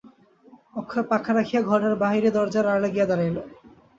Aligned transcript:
অক্ষয় 0.75 1.05
পাখা 1.11 1.31
রাখিয়া 1.33 1.61
ঘরের 1.61 1.93
বাহিরে 2.03 2.29
দরজার 2.37 2.65
আড়ালে 2.67 2.89
গিয়া 2.95 3.05
দাঁড়াইল। 3.09 3.37